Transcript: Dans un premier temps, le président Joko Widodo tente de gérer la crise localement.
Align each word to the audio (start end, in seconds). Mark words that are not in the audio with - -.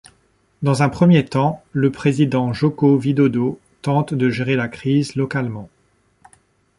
Dans 0.63 0.81
un 0.81 0.89
premier 0.89 1.23
temps, 1.25 1.63
le 1.73 1.91
président 1.91 2.53
Joko 2.53 2.97
Widodo 2.97 3.59
tente 3.83 4.15
de 4.15 4.31
gérer 4.31 4.55
la 4.55 4.67
crise 4.67 5.13
localement. 5.15 5.69